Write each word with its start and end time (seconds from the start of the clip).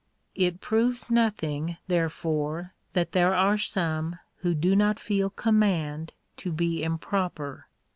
It 0.33 0.61
proves 0.61 1.11
nothing, 1.11 1.77
therefore, 1.85 2.73
that 2.93 3.11
there 3.11 3.35
are 3.35 3.59
some 3.59 4.13
J 4.13 4.17
who 4.37 4.53
do 4.55 4.75
not 4.75 4.97
feel 4.97 5.29
command 5.29 6.13
to 6.37 6.51
be 6.51 6.81
improper. 6.81 7.67